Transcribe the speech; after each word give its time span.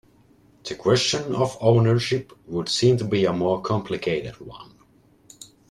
The 0.63 0.73
question 0.73 1.35
of 1.35 1.59
ownership 1.61 2.33
would 2.47 2.69
seem 2.69 2.97
to 2.97 3.03
be 3.03 3.25
a 3.25 3.33
more 3.33 3.61
complicated 3.61 4.33
one. 4.41 4.73